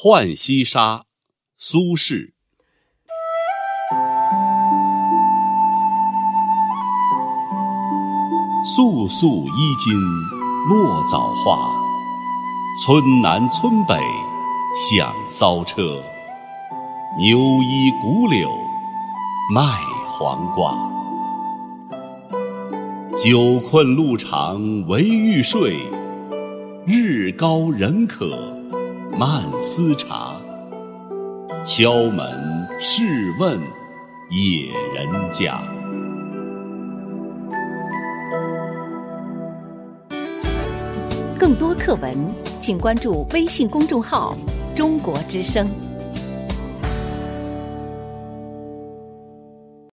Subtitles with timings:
[0.00, 1.06] 浣溪沙，
[1.56, 2.30] 苏轼。
[8.62, 9.92] 素素衣襟
[10.68, 11.72] 落枣花，
[12.80, 14.00] 村南村北
[14.76, 16.00] 响骚车。
[17.18, 18.48] 牛衣古柳
[19.52, 19.80] 卖
[20.12, 20.76] 黄瓜，
[23.16, 25.76] 酒困路长唯欲睡，
[26.86, 28.56] 日高人可
[29.16, 30.36] 慢思茶。
[31.64, 33.02] 敲门试
[33.38, 33.58] 问
[34.30, 35.60] 野人家。
[41.38, 42.14] 更多课文，
[42.60, 44.36] 请关注微信公众号
[44.74, 45.68] “中国之声”。